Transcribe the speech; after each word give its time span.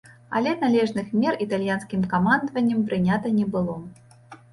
Але 0.37 0.51
належных 0.61 1.11
мер 1.23 1.35
італьянскім 1.45 2.01
камандаваннем 2.13 2.81
прынята 2.87 3.35
не 3.37 3.45
было. 3.57 3.75